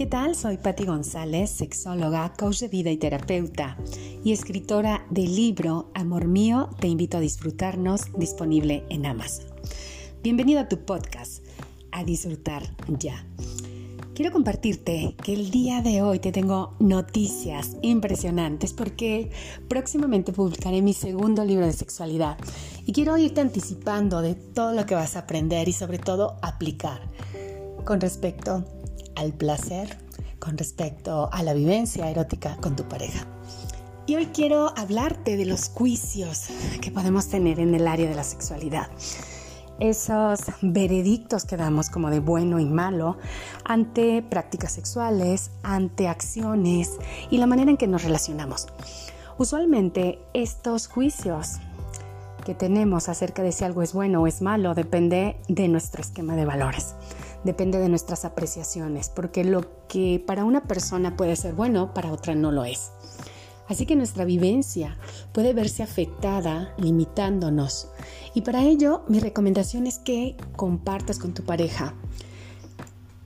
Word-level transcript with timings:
¿Qué 0.00 0.06
tal? 0.06 0.34
Soy 0.34 0.56
Patti 0.56 0.86
González, 0.86 1.50
sexóloga, 1.50 2.32
coach 2.32 2.60
de 2.60 2.68
vida 2.68 2.90
y 2.90 2.96
terapeuta 2.96 3.76
y 4.24 4.32
escritora 4.32 5.04
del 5.10 5.36
libro 5.36 5.90
Amor 5.92 6.26
mío, 6.26 6.70
te 6.80 6.88
invito 6.88 7.18
a 7.18 7.20
disfrutarnos, 7.20 8.04
disponible 8.16 8.86
en 8.88 9.04
Amazon. 9.04 9.44
Bienvenido 10.22 10.60
a 10.60 10.70
tu 10.70 10.86
podcast, 10.86 11.44
a 11.92 12.02
disfrutar 12.02 12.62
ya. 12.98 13.26
Quiero 14.14 14.32
compartirte 14.32 15.16
que 15.22 15.34
el 15.34 15.50
día 15.50 15.82
de 15.82 16.00
hoy 16.00 16.18
te 16.18 16.32
tengo 16.32 16.76
noticias 16.78 17.76
impresionantes 17.82 18.72
porque 18.72 19.30
próximamente 19.68 20.32
publicaré 20.32 20.80
mi 20.80 20.94
segundo 20.94 21.44
libro 21.44 21.66
de 21.66 21.74
sexualidad 21.74 22.38
y 22.86 22.94
quiero 22.94 23.18
irte 23.18 23.42
anticipando 23.42 24.22
de 24.22 24.34
todo 24.34 24.72
lo 24.72 24.86
que 24.86 24.94
vas 24.94 25.16
a 25.16 25.18
aprender 25.18 25.68
y 25.68 25.74
sobre 25.74 25.98
todo 25.98 26.38
aplicar 26.40 27.02
con 27.84 28.00
respecto 28.00 28.64
al 29.16 29.32
placer, 29.32 29.98
con 30.38 30.58
respecto 30.58 31.28
a 31.32 31.42
la 31.42 31.52
vivencia 31.52 32.10
erótica 32.10 32.56
con 32.56 32.74
tu 32.74 32.88
pareja. 32.88 33.26
Y 34.06 34.16
hoy 34.16 34.26
quiero 34.26 34.76
hablarte 34.76 35.36
de 35.36 35.44
los 35.44 35.68
juicios 35.68 36.48
que 36.80 36.90
podemos 36.90 37.28
tener 37.28 37.60
en 37.60 37.74
el 37.74 37.86
área 37.86 38.08
de 38.08 38.16
la 38.16 38.24
sexualidad. 38.24 38.88
Esos 39.78 40.40
veredictos 40.62 41.44
que 41.44 41.56
damos 41.56 41.90
como 41.90 42.10
de 42.10 42.20
bueno 42.20 42.58
y 42.58 42.64
malo 42.64 43.18
ante 43.64 44.22
prácticas 44.22 44.72
sexuales, 44.72 45.52
ante 45.62 46.08
acciones 46.08 46.98
y 47.30 47.38
la 47.38 47.46
manera 47.46 47.70
en 47.70 47.76
que 47.76 47.86
nos 47.86 48.02
relacionamos. 48.02 48.66
Usualmente 49.38 50.18
estos 50.34 50.88
juicios 50.88 51.58
que 52.44 52.54
tenemos 52.54 53.08
acerca 53.08 53.42
de 53.42 53.52
si 53.52 53.64
algo 53.64 53.82
es 53.82 53.92
bueno 53.92 54.22
o 54.22 54.26
es 54.26 54.42
malo 54.42 54.74
depende 54.74 55.36
de 55.48 55.68
nuestro 55.68 56.02
esquema 56.02 56.34
de 56.34 56.46
valores 56.46 56.94
depende 57.44 57.78
de 57.78 57.88
nuestras 57.88 58.24
apreciaciones, 58.24 59.08
porque 59.08 59.44
lo 59.44 59.86
que 59.88 60.22
para 60.26 60.44
una 60.44 60.64
persona 60.64 61.16
puede 61.16 61.36
ser 61.36 61.54
bueno, 61.54 61.94
para 61.94 62.12
otra 62.12 62.34
no 62.34 62.52
lo 62.52 62.64
es. 62.64 62.92
Así 63.68 63.86
que 63.86 63.94
nuestra 63.94 64.24
vivencia 64.24 64.98
puede 65.32 65.52
verse 65.52 65.84
afectada, 65.84 66.74
limitándonos. 66.76 67.88
Y 68.34 68.42
para 68.42 68.64
ello, 68.64 69.04
mi 69.06 69.20
recomendación 69.20 69.86
es 69.86 69.98
que 69.98 70.36
compartas 70.56 71.18
con 71.18 71.34
tu 71.34 71.44
pareja 71.44 71.94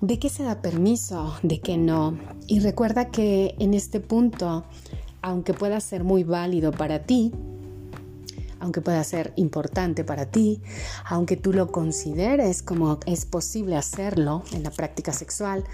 de 0.02 0.18
qué 0.18 0.28
se 0.28 0.42
da 0.42 0.60
permiso, 0.60 1.34
de 1.42 1.60
qué 1.60 1.78
no. 1.78 2.18
Y 2.46 2.60
recuerda 2.60 3.10
que 3.10 3.54
en 3.58 3.72
este 3.72 4.00
punto, 4.00 4.64
aunque 5.22 5.54
pueda 5.54 5.80
ser 5.80 6.04
muy 6.04 6.24
válido 6.24 6.72
para 6.72 7.04
ti, 7.04 7.32
aunque 8.64 8.80
pueda 8.80 9.04
ser 9.04 9.34
importante 9.36 10.04
para 10.04 10.24
ti, 10.24 10.60
aunque 11.04 11.36
tú 11.36 11.52
lo 11.52 11.70
consideres 11.70 12.62
como 12.62 12.98
es 13.04 13.26
posible 13.26 13.76
hacerlo 13.76 14.42
en 14.52 14.62
la 14.62 14.70
práctica 14.70 15.12
sexual, 15.12 15.64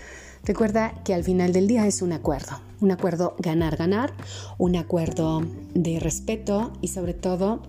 recuerda 0.44 1.00
que 1.05 1.14
al 1.14 1.22
final 1.22 1.52
del 1.52 1.69
día 1.69 1.86
es 1.86 2.02
un 2.02 2.12
acuerdo, 2.12 2.60
un 2.80 2.91
acuerdo 2.91 3.36
ganar-ganar, 3.38 4.12
un 4.58 4.74
acuerdo 4.74 5.42
de 5.72 6.00
respeto 6.00 6.72
y 6.80 6.88
sobre 6.88 7.14
todo 7.14 7.62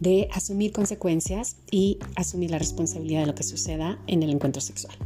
de 0.00 0.28
asumir 0.32 0.72
consecuencias 0.72 1.56
y 1.70 1.98
asumir 2.16 2.50
la 2.50 2.58
responsabilidad 2.58 3.20
de 3.20 3.26
lo 3.26 3.34
que 3.34 3.42
suceda 3.42 3.98
en 4.06 4.22
el 4.22 4.30
encuentro 4.30 4.62
sexual. 4.62 4.96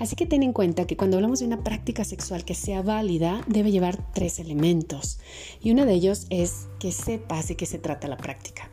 Así 0.00 0.16
que 0.16 0.26
ten 0.26 0.42
en 0.42 0.54
cuenta 0.54 0.86
que 0.86 0.96
cuando 0.96 1.18
hablamos 1.18 1.40
de 1.40 1.46
una 1.46 1.62
práctica 1.62 2.04
sexual 2.04 2.44
que 2.44 2.54
sea 2.54 2.80
válida, 2.80 3.42
debe 3.46 3.70
llevar 3.70 4.02
tres 4.14 4.38
elementos. 4.38 5.20
Y 5.62 5.70
uno 5.70 5.84
de 5.84 5.92
ellos 5.92 6.26
es 6.30 6.68
que 6.78 6.90
sepas 6.90 7.48
de 7.48 7.56
qué 7.56 7.66
se 7.66 7.78
trata 7.78 8.08
la 8.08 8.16
práctica 8.16 8.70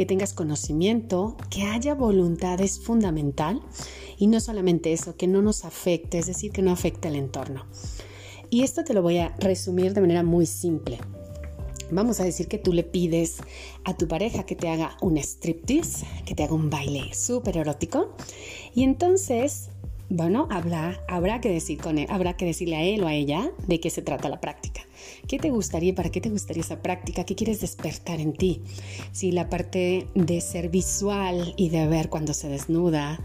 que 0.00 0.06
tengas 0.06 0.32
conocimiento, 0.32 1.36
que 1.50 1.64
haya 1.64 1.94
voluntad 1.94 2.58
es 2.62 2.80
fundamental 2.80 3.60
y 4.16 4.28
no 4.28 4.40
solamente 4.40 4.94
eso, 4.94 5.14
que 5.14 5.26
no 5.26 5.42
nos 5.42 5.66
afecte, 5.66 6.18
es 6.18 6.26
decir, 6.26 6.52
que 6.52 6.62
no 6.62 6.72
afecte 6.72 7.08
el 7.08 7.16
entorno. 7.16 7.66
Y 8.48 8.62
esto 8.62 8.82
te 8.82 8.94
lo 8.94 9.02
voy 9.02 9.18
a 9.18 9.36
resumir 9.40 9.92
de 9.92 10.00
manera 10.00 10.22
muy 10.22 10.46
simple. 10.46 10.96
Vamos 11.90 12.18
a 12.18 12.24
decir 12.24 12.48
que 12.48 12.56
tú 12.56 12.72
le 12.72 12.82
pides 12.82 13.42
a 13.84 13.94
tu 13.94 14.08
pareja 14.08 14.46
que 14.46 14.56
te 14.56 14.70
haga 14.70 14.96
un 15.02 15.18
striptease, 15.18 16.06
que 16.24 16.34
te 16.34 16.44
haga 16.44 16.54
un 16.54 16.70
baile 16.70 17.12
súper 17.12 17.58
erótico. 17.58 18.16
Y 18.74 18.84
entonces 18.84 19.68
bueno, 20.08 20.48
habrá, 20.50 20.98
que 21.06 21.06
habrá 22.08 22.36
que 22.38 22.44
decirle 22.46 22.76
a 22.76 22.82
él 22.84 23.02
o 23.02 23.06
a 23.06 23.12
ella 23.12 23.52
de 23.66 23.80
qué 23.80 23.90
se 23.90 24.00
trata 24.00 24.30
la 24.30 24.40
práctica. 24.40 24.79
¿Qué 25.30 25.38
te 25.38 25.50
gustaría? 25.50 25.94
¿Para 25.94 26.10
qué 26.10 26.20
te 26.20 26.28
gustaría 26.28 26.64
esa 26.64 26.82
práctica? 26.82 27.22
¿Qué 27.22 27.36
quieres 27.36 27.60
despertar 27.60 28.18
en 28.18 28.32
ti? 28.32 28.62
Si 29.12 29.30
la 29.30 29.48
parte 29.48 30.08
de 30.16 30.40
ser 30.40 30.70
visual 30.70 31.54
y 31.56 31.68
de 31.68 31.86
ver 31.86 32.08
cuando 32.08 32.34
se 32.34 32.48
desnuda 32.48 33.20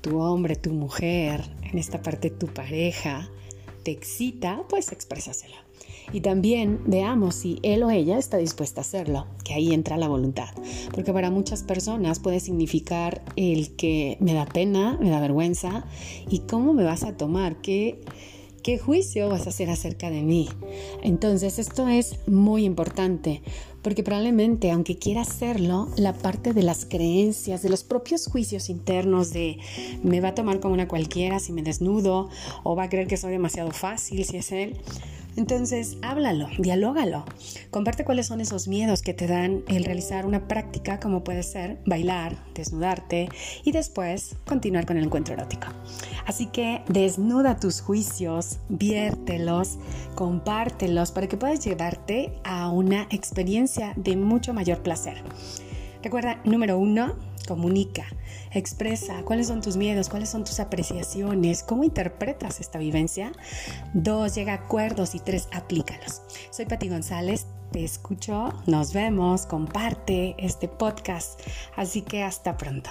tu 0.00 0.20
hombre, 0.20 0.54
tu 0.54 0.70
mujer, 0.70 1.42
en 1.64 1.76
esta 1.78 2.00
parte 2.00 2.30
tu 2.30 2.46
pareja, 2.46 3.28
te 3.82 3.90
excita, 3.90 4.62
pues 4.68 4.92
exprésaselo. 4.92 5.56
Y 6.12 6.20
también 6.20 6.78
veamos 6.86 7.34
si 7.34 7.58
él 7.64 7.82
o 7.82 7.90
ella 7.90 8.18
está 8.18 8.36
dispuesta 8.36 8.80
a 8.80 8.82
hacerlo, 8.82 9.26
que 9.42 9.54
ahí 9.54 9.74
entra 9.74 9.96
la 9.96 10.06
voluntad. 10.06 10.50
Porque 10.94 11.12
para 11.12 11.32
muchas 11.32 11.64
personas 11.64 12.20
puede 12.20 12.38
significar 12.38 13.24
el 13.34 13.74
que 13.74 14.16
me 14.20 14.32
da 14.32 14.46
pena, 14.46 14.96
me 15.00 15.10
da 15.10 15.18
vergüenza, 15.18 15.86
y 16.30 16.38
cómo 16.38 16.72
me 16.72 16.84
vas 16.84 17.02
a 17.02 17.16
tomar, 17.16 17.60
qué, 17.62 17.98
qué 18.62 18.78
juicio 18.78 19.28
vas 19.28 19.46
a 19.46 19.50
hacer 19.50 19.70
acerca 19.70 20.10
de 20.10 20.22
mí. 20.22 20.48
Entonces 21.02 21.58
esto 21.58 21.88
es 21.88 22.16
muy 22.26 22.64
importante, 22.64 23.42
porque 23.82 24.02
probablemente 24.02 24.70
aunque 24.70 24.98
quiera 24.98 25.22
hacerlo, 25.22 25.88
la 25.96 26.12
parte 26.12 26.52
de 26.52 26.62
las 26.62 26.84
creencias, 26.84 27.62
de 27.62 27.68
los 27.68 27.84
propios 27.84 28.26
juicios 28.26 28.68
internos 28.68 29.32
de 29.32 29.58
me 30.02 30.20
va 30.20 30.28
a 30.28 30.34
tomar 30.34 30.60
como 30.60 30.74
una 30.74 30.88
cualquiera 30.88 31.38
si 31.38 31.52
me 31.52 31.62
desnudo, 31.62 32.28
o 32.64 32.76
va 32.76 32.84
a 32.84 32.88
creer 32.88 33.06
que 33.06 33.16
soy 33.16 33.32
demasiado 33.32 33.70
fácil 33.70 34.24
si 34.24 34.36
es 34.36 34.52
él, 34.52 34.76
entonces, 35.38 35.98
háblalo, 36.02 36.48
dialógalo. 36.58 37.24
Comparte 37.70 38.04
cuáles 38.04 38.26
son 38.26 38.40
esos 38.40 38.66
miedos 38.66 39.02
que 39.02 39.14
te 39.14 39.28
dan 39.28 39.62
el 39.68 39.84
realizar 39.84 40.26
una 40.26 40.48
práctica 40.48 40.98
como 40.98 41.22
puede 41.22 41.44
ser 41.44 41.78
bailar, 41.86 42.36
desnudarte 42.54 43.28
y 43.62 43.70
después 43.70 44.34
continuar 44.48 44.84
con 44.84 44.96
el 44.96 45.04
encuentro 45.04 45.34
erótico. 45.34 45.68
Así 46.26 46.46
que 46.46 46.82
desnuda 46.88 47.60
tus 47.60 47.80
juicios, 47.80 48.58
viértelos, 48.68 49.78
compártelos 50.16 51.12
para 51.12 51.28
que 51.28 51.36
puedas 51.36 51.64
llevarte 51.64 52.32
a 52.42 52.68
una 52.70 53.06
experiencia 53.10 53.92
de 53.94 54.16
mucho 54.16 54.52
mayor 54.52 54.82
placer. 54.82 55.22
Recuerda, 56.02 56.40
número 56.44 56.78
uno, 56.78 57.14
comunica, 57.48 58.04
expresa 58.52 59.22
cuáles 59.24 59.46
son 59.46 59.62
tus 59.62 59.78
miedos, 59.78 60.10
cuáles 60.10 60.28
son 60.28 60.44
tus 60.44 60.60
apreciaciones, 60.60 61.62
cómo 61.62 61.82
interpretas 61.82 62.60
esta 62.60 62.78
vivencia. 62.78 63.32
Dos, 63.94 64.34
llega 64.34 64.52
a 64.52 64.56
acuerdos 64.56 65.14
y 65.14 65.20
tres, 65.20 65.48
aplícalos. 65.52 66.20
Soy 66.50 66.66
Pati 66.66 66.90
González, 66.90 67.46
te 67.72 67.82
escucho, 67.82 68.52
nos 68.66 68.92
vemos, 68.92 69.46
comparte 69.46 70.36
este 70.38 70.68
podcast, 70.68 71.40
así 71.74 72.02
que 72.02 72.22
hasta 72.22 72.58
pronto. 72.58 72.90